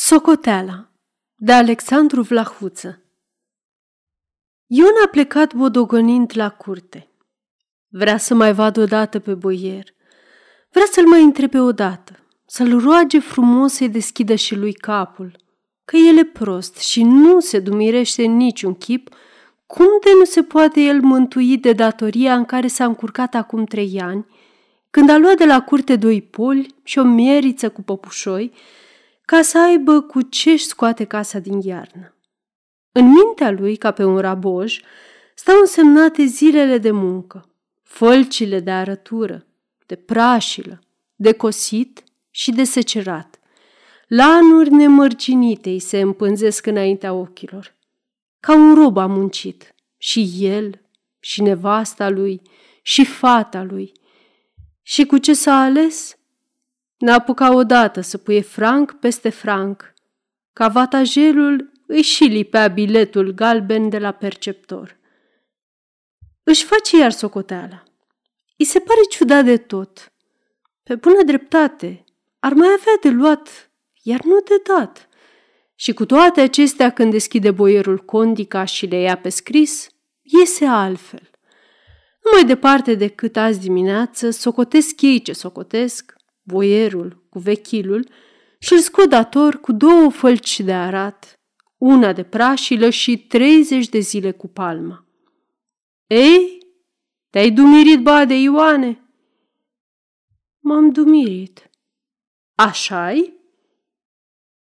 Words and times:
Socoteala 0.00 0.90
de 1.34 1.52
Alexandru 1.52 2.22
Vlahuță 2.22 3.02
Ion 4.66 4.92
a 5.04 5.08
plecat 5.08 5.54
bodogănind 5.54 6.32
la 6.34 6.50
curte. 6.50 7.08
Vrea 7.88 8.16
să 8.16 8.34
mai 8.34 8.52
vadă 8.52 8.80
odată 8.80 9.18
pe 9.18 9.34
boier. 9.34 9.84
Vrea 10.70 10.84
să-l 10.90 11.06
mai 11.06 11.22
întrebe 11.22 11.60
odată, 11.60 12.12
să-l 12.46 12.80
roage 12.80 13.18
frumos 13.18 13.72
să-i 13.72 13.88
deschidă 13.88 14.34
și 14.34 14.54
lui 14.56 14.72
capul, 14.72 15.36
că 15.84 15.96
el 15.96 16.18
e 16.18 16.24
prost 16.24 16.76
și 16.76 17.02
nu 17.02 17.40
se 17.40 17.58
dumirește 17.58 18.24
în 18.24 18.36
niciun 18.36 18.74
chip, 18.74 19.08
cum 19.66 19.88
de 20.04 20.10
nu 20.18 20.24
se 20.24 20.42
poate 20.42 20.80
el 20.80 21.00
mântui 21.00 21.56
de 21.56 21.72
datoria 21.72 22.34
în 22.34 22.44
care 22.44 22.66
s-a 22.66 22.84
încurcat 22.84 23.34
acum 23.34 23.64
trei 23.64 24.00
ani, 24.00 24.26
când 24.90 25.10
a 25.10 25.16
luat 25.16 25.36
de 25.36 25.44
la 25.44 25.62
curte 25.62 25.96
doi 25.96 26.22
poli 26.22 26.74
și 26.82 26.98
o 26.98 27.02
mieriță 27.02 27.70
cu 27.70 27.82
păpușoi, 27.82 28.52
ca 29.28 29.42
să 29.42 29.58
aibă 29.58 30.00
cu 30.00 30.22
ce-și 30.22 30.64
scoate 30.64 31.04
casa 31.04 31.38
din 31.38 31.60
iarnă. 31.60 32.14
În 32.92 33.06
mintea 33.06 33.50
lui, 33.50 33.76
ca 33.76 33.90
pe 33.90 34.04
un 34.04 34.18
raboj, 34.18 34.80
stau 35.34 35.58
însemnate 35.60 36.24
zilele 36.24 36.78
de 36.78 36.90
muncă, 36.90 37.48
fălcile 37.82 38.60
de 38.60 38.70
arătură, 38.70 39.46
de 39.86 39.96
prașilă, 39.96 40.80
de 41.14 41.32
cosit 41.32 42.04
și 42.30 42.50
de 42.50 42.64
secerat. 42.64 43.40
Lanuri 44.06 44.70
nemărginite 44.70 45.70
îi 45.70 45.78
se 45.80 46.00
împânzesc 46.00 46.66
înaintea 46.66 47.12
ochilor. 47.12 47.74
Ca 48.40 48.54
un 48.54 48.74
rob 48.74 48.96
a 48.96 49.06
muncit 49.06 49.74
și 49.96 50.30
el, 50.38 50.80
și 51.20 51.42
nevasta 51.42 52.08
lui, 52.08 52.42
și 52.82 53.04
fata 53.04 53.62
lui. 53.62 53.92
Și 54.82 55.06
cu 55.06 55.18
ce 55.18 55.32
s-a 55.32 55.60
ales? 55.60 56.17
N-a 56.98 57.14
apucat 57.14 57.54
odată 57.54 58.00
să 58.00 58.18
puie 58.18 58.40
franc 58.40 58.92
peste 58.92 59.28
franc. 59.28 59.94
Cavatajerul 60.52 61.70
îi 61.86 62.02
și 62.02 62.24
lipea 62.24 62.68
biletul 62.68 63.30
galben 63.30 63.88
de 63.88 63.98
la 63.98 64.12
perceptor. 64.12 64.96
Își 66.42 66.64
face 66.64 66.96
iar 66.96 67.10
socoteala. 67.10 67.82
I 68.56 68.64
se 68.64 68.78
pare 68.78 69.00
ciudat 69.10 69.44
de 69.44 69.56
tot. 69.56 70.12
Pe 70.82 70.94
bună 70.94 71.22
dreptate, 71.22 72.04
ar 72.38 72.52
mai 72.52 72.68
avea 72.68 72.98
de 73.00 73.08
luat, 73.08 73.70
iar 74.02 74.20
nu 74.22 74.40
de 74.40 74.62
dat. 74.66 75.08
Și 75.74 75.92
cu 75.92 76.06
toate 76.06 76.40
acestea, 76.40 76.90
când 76.90 77.10
deschide 77.10 77.50
boierul 77.50 77.98
condica 77.98 78.64
și 78.64 78.86
le 78.86 78.96
ia 78.96 79.16
pe 79.16 79.28
scris, 79.28 79.88
iese 80.22 80.64
altfel. 80.64 81.30
Nu 82.24 82.30
mai 82.32 82.44
departe 82.44 82.94
decât 82.94 83.36
azi 83.36 83.60
dimineață, 83.60 84.30
socotesc 84.30 85.02
ei 85.02 85.22
ce 85.22 85.32
socotesc, 85.32 86.17
boierul 86.48 87.26
cu 87.30 87.38
vechilul 87.38 88.08
și 88.58 88.72
îl 88.72 88.78
scot 88.78 89.08
dator 89.08 89.60
cu 89.60 89.72
două 89.72 90.10
fălci 90.10 90.60
de 90.60 90.72
arat, 90.72 91.40
una 91.76 92.12
de 92.12 92.22
prașilă 92.22 92.90
și 92.90 93.18
treizeci 93.18 93.88
de 93.88 93.98
zile 93.98 94.30
cu 94.30 94.48
palma. 94.48 95.06
Ei, 96.06 96.58
te-ai 97.30 97.50
dumirit, 97.50 98.02
bade, 98.02 98.34
Ioane? 98.34 99.02
M-am 100.58 100.90
dumirit. 100.90 101.70
Așa-i? 102.54 103.32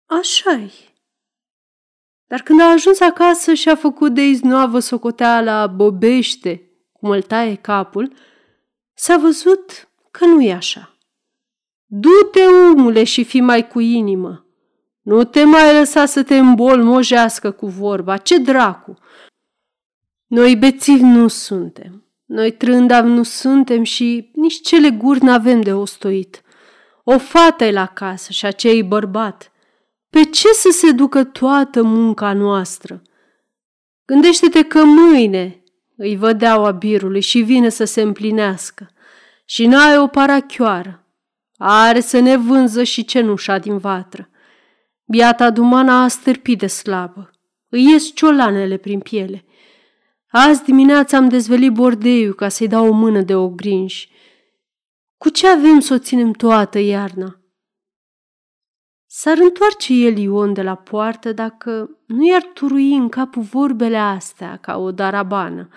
Așa-i. 0.06 0.92
Dar 2.26 2.40
când 2.42 2.60
a 2.60 2.70
ajuns 2.70 3.00
acasă 3.00 3.54
și 3.54 3.68
a 3.68 3.76
făcut 3.76 4.14
de 4.14 4.22
iznoavă 4.22 4.78
socoteala 4.78 5.66
bobește, 5.66 6.70
cum 6.92 7.10
îl 7.10 7.22
taie 7.22 7.54
capul, 7.54 8.12
s-a 8.94 9.16
văzut 9.16 9.88
că 10.10 10.24
nu 10.24 10.42
e 10.42 10.52
așa. 10.52 10.93
Du-te, 11.96 12.40
omule, 12.40 13.04
și 13.04 13.24
fi 13.24 13.40
mai 13.40 13.68
cu 13.68 13.80
inimă. 13.80 14.46
Nu 15.02 15.24
te 15.24 15.44
mai 15.44 15.78
lăsa 15.78 16.06
să 16.06 16.22
te 16.22 16.38
îmbolmojească 16.38 17.50
cu 17.50 17.66
vorba. 17.66 18.16
Ce 18.16 18.38
dracu! 18.38 18.98
Noi 20.26 20.56
bețivi 20.56 21.02
nu 21.02 21.28
suntem. 21.28 22.04
Noi 22.24 22.50
trândavi 22.50 23.08
nu 23.08 23.22
suntem 23.22 23.82
și 23.82 24.30
nici 24.34 24.60
cele 24.60 24.90
guri 24.90 25.24
n-avem 25.24 25.60
de 25.60 25.72
ostoit. 25.72 26.42
O 27.04 27.18
fată 27.18 27.64
e 27.64 27.72
la 27.72 27.86
casă 27.86 28.32
și 28.32 28.46
acei 28.46 28.82
bărbat. 28.82 29.52
Pe 30.10 30.24
ce 30.24 30.48
să 30.48 30.68
se 30.70 30.90
ducă 30.90 31.24
toată 31.24 31.82
munca 31.82 32.32
noastră? 32.32 33.02
Gândește-te 34.04 34.62
că 34.62 34.84
mâine 34.84 35.62
îi 35.96 36.16
vădeaua 36.16 36.70
birului 36.70 37.20
și 37.20 37.40
vine 37.40 37.68
să 37.68 37.84
se 37.84 38.00
împlinească 38.00 38.90
și 39.44 39.66
n-ai 39.66 39.98
o 39.98 40.06
parachioară 40.06 41.03
are 41.56 42.00
să 42.00 42.18
ne 42.18 42.36
vânză 42.36 42.82
și 42.82 43.04
cenușa 43.04 43.58
din 43.58 43.78
vatră. 43.78 44.28
Biata 45.04 45.50
dumana 45.50 46.02
a 46.02 46.08
stârpit 46.08 46.58
de 46.58 46.66
slabă. 46.66 47.30
Îi 47.68 47.90
ies 47.90 48.14
ciolanele 48.14 48.76
prin 48.76 49.00
piele. 49.00 49.44
Azi 50.30 50.64
dimineața 50.64 51.16
am 51.16 51.28
dezvelit 51.28 51.72
bordeiul 51.72 52.34
ca 52.34 52.48
să-i 52.48 52.68
dau 52.68 52.88
o 52.88 52.92
mână 52.92 53.20
de 53.20 53.34
ogrinși. 53.34 54.12
Cu 55.16 55.28
ce 55.28 55.48
avem 55.48 55.80
să 55.80 55.94
o 55.94 55.98
ținem 55.98 56.32
toată 56.32 56.78
iarna? 56.78 57.38
S-ar 59.06 59.38
întoarce 59.38 59.92
el 59.92 60.16
Ion 60.16 60.52
de 60.52 60.62
la 60.62 60.74
poartă 60.74 61.32
dacă 61.32 61.98
nu 62.06 62.26
i-ar 62.26 62.42
turui 62.54 62.94
în 62.94 63.08
capul 63.08 63.42
vorbele 63.42 63.96
astea 63.96 64.56
ca 64.56 64.76
o 64.76 64.92
darabană. 64.92 65.68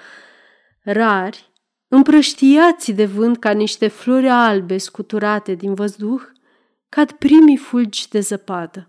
Rari, 0.83 1.46
împrăștiați 1.87 2.91
de 2.91 3.05
vânt 3.05 3.37
ca 3.37 3.51
niște 3.51 3.87
flori 3.87 4.29
albe 4.29 4.77
scuturate 4.77 5.53
din 5.53 5.73
văzduh, 5.73 6.21
cad 6.89 7.11
primii 7.11 7.57
fulgi 7.57 8.09
de 8.09 8.19
zăpadă. 8.19 8.85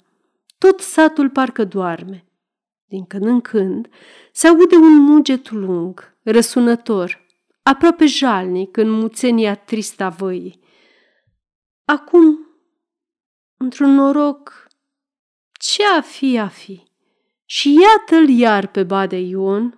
Tot 0.58 0.80
satul 0.80 1.30
parcă 1.30 1.64
doarme. 1.64 2.22
Din 2.84 3.06
când 3.06 3.24
în 3.24 3.40
când 3.40 3.88
se 4.32 4.46
aude 4.46 4.76
un 4.76 4.96
muget 4.96 5.50
lung, 5.50 6.16
răsunător, 6.22 7.26
aproape 7.62 8.06
jalnic 8.06 8.76
în 8.76 8.90
muțenia 8.90 9.54
trista 9.54 10.08
văii. 10.08 10.60
Acum, 11.84 12.38
într-un 13.56 13.94
noroc, 13.94 14.66
ce 15.52 15.82
a 15.96 16.00
fi 16.00 16.38
a 16.38 16.48
fi? 16.48 16.82
Și 17.44 17.78
iată-l 17.80 18.28
iar 18.28 18.66
pe 18.66 18.82
Bade 18.82 19.18
Ion, 19.18 19.77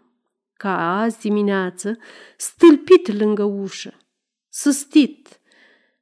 ca 0.60 0.98
azi 1.00 1.18
dimineață, 1.18 1.98
stâlpit 2.36 3.12
lângă 3.18 3.44
ușă, 3.44 3.94
sustit, 4.48 5.40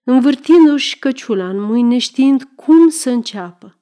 învârtindu-și 0.03 0.99
căciula 0.99 1.49
în 1.49 1.61
mâini, 1.61 1.89
neștiind 1.89 2.43
cum 2.43 2.89
să 2.89 3.11
înceapă. 3.11 3.79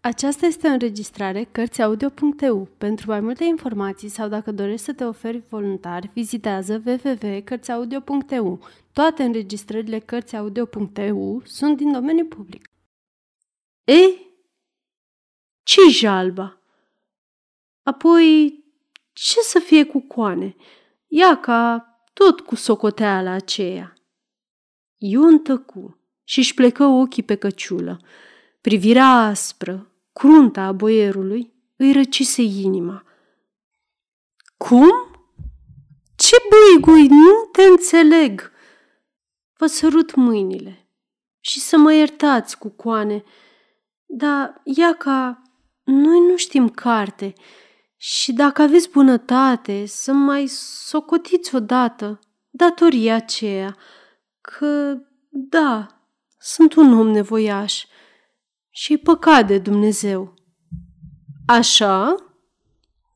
Aceasta 0.00 0.46
este 0.46 0.68
o 0.68 0.70
înregistrare 0.70 1.48
Cărțiaudio.eu. 1.52 2.68
Pentru 2.78 3.10
mai 3.10 3.20
multe 3.20 3.44
informații 3.44 4.08
sau 4.08 4.28
dacă 4.28 4.52
dorești 4.52 4.84
să 4.84 4.92
te 4.92 5.04
oferi 5.04 5.42
voluntar, 5.48 6.10
vizitează 6.12 6.82
www.cărțiaudio.eu. 6.86 8.60
Toate 8.92 9.22
înregistrările 9.22 9.98
Cărțiaudio.eu 9.98 11.42
sunt 11.44 11.76
din 11.76 11.92
domeniu 11.92 12.24
public. 12.24 12.70
E? 13.84 13.94
ce 15.62 15.80
jalba? 15.90 16.60
Apoi 17.82 18.64
ce 19.18 19.40
să 19.40 19.58
fie 19.58 19.84
cu 19.84 20.00
coane? 20.00 20.56
Ia 21.06 21.36
ca 21.36 21.86
tot 22.12 22.40
cu 22.40 22.54
socoteala 22.54 23.30
aceea. 23.30 23.92
Ion 24.96 25.38
tăcu 25.38 25.98
și 26.24 26.38
își 26.38 26.54
plecă 26.54 26.84
ochii 26.84 27.22
pe 27.22 27.34
căciulă. 27.34 28.00
Privirea 28.60 29.06
aspră, 29.06 29.92
crunta 30.12 30.62
a 30.62 30.72
boierului, 30.72 31.52
îi 31.76 31.92
răcise 31.92 32.42
inima. 32.42 33.04
Cum? 34.56 34.90
Ce 36.16 36.36
băigui, 36.50 37.06
nu 37.06 37.48
te 37.52 37.62
înțeleg! 37.62 38.52
Vă 39.56 39.66
sărut 39.66 40.14
mâinile 40.14 40.90
și 41.40 41.60
să 41.60 41.76
mă 41.76 41.92
iertați 41.92 42.58
cu 42.58 42.68
coane, 42.68 43.24
dar 44.06 44.60
ia 44.64 44.94
ca 44.94 45.42
noi 45.84 46.20
nu 46.20 46.36
știm 46.36 46.68
carte 46.68 47.34
și 47.96 48.32
dacă 48.32 48.62
aveți 48.62 48.90
bunătate 48.90 49.86
să 49.86 50.12
mai 50.12 50.46
socotiți 50.86 51.54
odată 51.54 52.18
datoria 52.50 53.14
aceea, 53.14 53.76
că, 54.40 54.96
da, 55.30 55.86
sunt 56.38 56.74
un 56.74 56.92
om 56.92 57.08
nevoiaș 57.08 57.84
și 58.70 58.96
păcat 58.96 59.46
de 59.46 59.58
Dumnezeu. 59.58 60.34
Așa? 61.46 62.14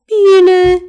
Bine. 0.05 0.83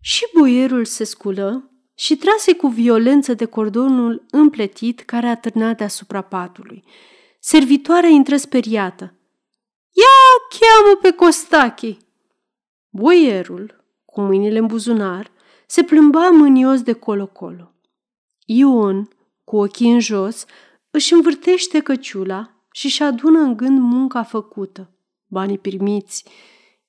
Și 0.00 0.26
boierul 0.38 0.84
se 0.84 1.04
sculă 1.04 1.70
și 1.94 2.16
trase 2.16 2.54
cu 2.54 2.68
violență 2.68 3.34
de 3.34 3.44
cordonul 3.44 4.26
împletit 4.30 5.00
care 5.00 5.26
atârna 5.26 5.72
deasupra 5.72 6.20
patului. 6.20 6.84
Servitoarea 7.40 8.08
intră 8.08 8.36
speriată. 8.36 9.04
Ia 9.92 10.58
cheamă 10.58 10.98
pe 11.02 11.10
Costache! 11.10 11.96
Boierul, 12.88 13.84
cu 14.04 14.20
mâinile 14.20 14.58
în 14.58 14.66
buzunar, 14.66 15.30
se 15.66 15.82
plâmba 15.82 16.28
mânios 16.28 16.82
de 16.82 16.92
colo-colo. 16.92 17.72
Ion, 18.44 19.08
cu 19.44 19.56
ochii 19.56 19.92
în 19.92 20.00
jos, 20.00 20.44
își 20.90 21.12
învârtește 21.12 21.80
căciula 21.80 22.64
și-și 22.72 23.02
adună 23.02 23.38
în 23.38 23.56
gând 23.56 23.78
munca 23.78 24.22
făcută, 24.22 24.90
banii 25.26 25.58
primiți. 25.58 26.24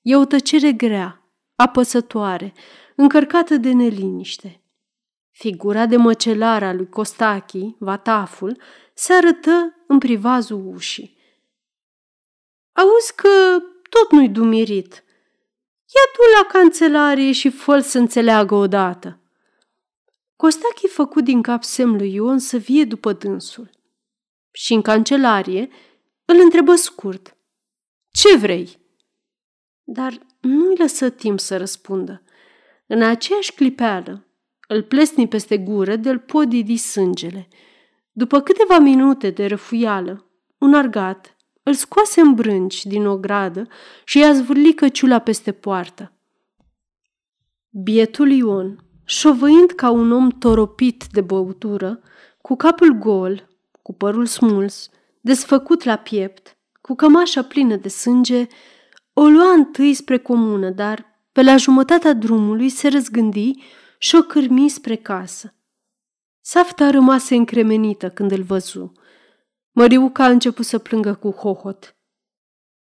E 0.02 0.16
o 0.16 0.24
tăcere 0.24 0.72
grea, 0.72 1.32
apăsătoare, 1.54 2.52
încărcată 2.96 3.56
de 3.56 3.72
neliniște. 3.72 4.62
Figura 5.30 5.86
de 5.86 5.96
măcelar 5.96 6.62
a 6.62 6.72
lui 6.72 6.88
Costachi, 6.88 7.74
vataful, 7.78 8.60
se 8.94 9.12
arătă 9.12 9.74
în 9.86 9.98
privazul 9.98 10.66
ușii. 10.74 11.16
Auzi 12.72 13.14
că 13.14 13.28
tot 13.90 14.10
nu-i 14.10 14.28
dumirit. 14.28 15.04
Ia 15.94 16.12
tu 16.12 16.20
la 16.36 16.60
cancelarie 16.60 17.32
și 17.32 17.50
fă 17.50 17.80
să 17.80 17.98
înțeleagă 17.98 18.54
odată. 18.54 19.20
Costachi 20.36 20.86
făcut 20.86 21.24
din 21.24 21.42
cap 21.42 21.64
semn 21.64 21.96
lui 21.96 22.14
Ion 22.14 22.38
să 22.38 22.56
vie 22.56 22.84
după 22.84 23.12
dânsul. 23.12 23.70
Și 24.50 24.72
în 24.72 24.82
cancelarie 24.82 25.68
îl 26.24 26.40
întrebă 26.40 26.74
scurt. 26.74 27.36
Ce 28.10 28.36
vrei? 28.36 28.78
Dar 29.84 30.18
nu-i 30.40 30.76
lăsă 30.76 31.10
timp 31.10 31.40
să 31.40 31.56
răspundă. 31.56 32.22
În 32.86 33.02
aceeași 33.02 33.54
clipeală, 33.54 34.26
îl 34.68 34.82
plesni 34.82 35.28
peste 35.28 35.58
gură 35.58 35.96
de-l 35.96 36.18
podidi 36.18 36.76
sângele. 36.76 37.48
După 38.12 38.40
câteva 38.40 38.78
minute 38.78 39.30
de 39.30 39.46
răfuială, 39.46 40.30
un 40.58 40.74
argat 40.74 41.36
îl 41.70 41.76
scoase 41.76 42.20
în 42.20 42.34
brânci 42.34 42.86
din 42.86 43.06
o 43.06 43.16
gradă 43.16 43.68
și 44.04 44.18
i-a 44.18 44.32
zvârlit 44.32 44.76
căciula 44.76 45.18
peste 45.18 45.52
poartă. 45.52 46.12
Bietul 47.68 48.30
Ion, 48.30 48.84
șovăind 49.04 49.70
ca 49.70 49.90
un 49.90 50.12
om 50.12 50.28
toropit 50.28 51.04
de 51.12 51.20
băutură, 51.20 52.00
cu 52.40 52.56
capul 52.56 52.92
gol, 52.92 53.48
cu 53.82 53.92
părul 53.94 54.26
smuls, 54.26 54.88
desfăcut 55.20 55.82
la 55.82 55.96
piept, 55.96 56.56
cu 56.80 56.94
cămașa 56.94 57.42
plină 57.42 57.76
de 57.76 57.88
sânge, 57.88 58.46
o 59.12 59.24
lua 59.24 59.52
întâi 59.52 59.94
spre 59.94 60.18
comună, 60.18 60.70
dar 60.70 61.04
pe 61.32 61.42
la 61.42 61.56
jumătatea 61.56 62.12
drumului 62.12 62.68
se 62.68 62.88
răzgândi 62.88 63.52
și 63.98 64.16
o 64.16 64.22
cârmi 64.22 64.68
spre 64.68 64.96
casă. 64.96 65.54
Safta 66.40 66.90
rămase 66.90 67.34
încremenită 67.34 68.08
când 68.08 68.30
îl 68.30 68.42
văzu. 68.42 68.92
Măriuca 69.80 70.24
a 70.24 70.28
început 70.28 70.64
să 70.64 70.78
plângă 70.78 71.14
cu 71.14 71.30
hohot. 71.30 71.96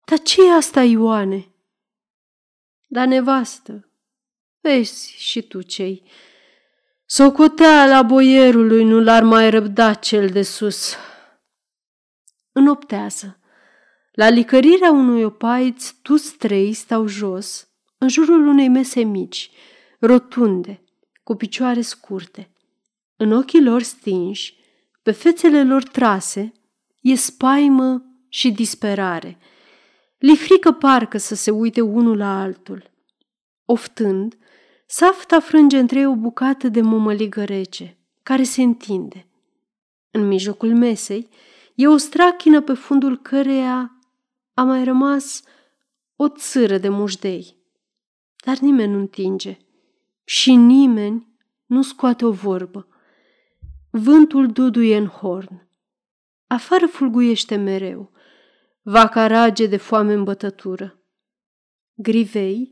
Dar 0.05 0.19
ce 0.19 0.47
e 0.47 0.53
asta, 0.53 0.83
Ioane? 0.83 1.49
Da, 2.87 3.07
nevastă, 3.07 3.89
vezi 4.61 5.15
și 5.17 5.43
tu 5.43 5.63
cei. 5.63 6.03
Socoteala 7.05 8.03
boierului 8.03 8.85
nu 8.85 9.01
l-ar 9.01 9.23
mai 9.23 9.51
răbda 9.51 9.95
cel 9.95 10.29
de 10.29 10.43
sus. 10.43 10.95
Înoptează. 12.53 13.39
La 14.13 14.29
licărirea 14.29 14.91
unui 14.91 15.25
opaiț, 15.25 15.91
toți 15.91 16.37
trei 16.37 16.73
stau 16.73 17.07
jos, 17.07 17.69
în 17.99 18.09
jurul 18.09 18.47
unei 18.47 18.69
mese 18.69 19.03
mici, 19.03 19.51
rotunde, 20.01 20.85
cu 21.23 21.35
picioare 21.35 21.81
scurte. 21.81 22.51
În 23.17 23.33
ochii 23.33 23.63
lor 23.63 23.83
stinși, 23.83 24.57
pe 25.03 25.11
fețele 25.11 25.65
lor 25.65 25.83
trase, 25.83 26.53
e 27.05 27.15
spaimă 27.15 28.05
și 28.29 28.53
disperare. 28.53 29.39
Li 30.19 30.37
frică 30.37 30.73
parcă 30.73 31.19
să 31.19 31.35
se 31.35 31.51
uite 31.51 31.81
unul 31.81 32.17
la 32.17 32.41
altul. 32.41 32.91
Oftând, 33.65 34.39
Safta 34.87 35.41
frânge 35.41 35.79
între 35.79 35.99
ei 35.99 36.07
o 36.07 36.15
bucată 36.15 36.69
de 36.69 36.81
mămăligă 36.81 37.45
rece, 37.45 37.99
care 38.23 38.43
se 38.43 38.63
întinde. 38.63 39.27
În 40.11 40.27
mijlocul 40.27 40.75
mesei 40.75 41.29
e 41.75 41.87
o 41.87 41.97
strachină 41.97 42.61
pe 42.61 42.73
fundul 42.73 43.19
căreia 43.19 43.99
a 44.55 44.63
mai 44.63 44.85
rămas 44.85 45.43
o 46.17 46.29
țâră 46.29 46.79
de 46.79 46.89
mușdei. 46.89 47.57
Dar 48.45 48.59
nimeni 48.59 48.93
nu 48.93 48.99
întinge 48.99 49.59
și 50.25 50.55
nimeni 50.55 51.29
nu 51.67 51.83
scoate 51.83 52.25
o 52.25 52.31
vorbă. 52.31 52.89
Vântul 53.91 54.47
duduie 54.47 54.97
în 54.97 55.07
horn. 55.07 55.69
Afară 56.47 56.87
fulguiește 56.87 57.57
mereu. 57.57 58.13
Vaca 58.83 59.27
rage 59.27 59.67
de 59.67 59.77
foame 59.77 60.13
în 60.13 60.25
bătătură. 60.25 60.99
Grivei 61.95 62.71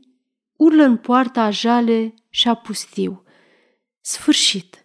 urlă 0.55 0.83
în 0.83 0.97
poarta 0.97 1.41
a 1.43 1.49
jale 1.49 2.13
și 2.29 2.47
a 2.47 2.55
pustiu. 2.55 3.23
Sfârșit! 4.01 4.82